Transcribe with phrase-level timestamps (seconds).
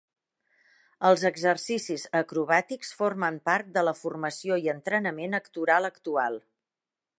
[1.09, 6.43] Els exercicis acrobàtics formen part de la formació i entrenament actoral actual.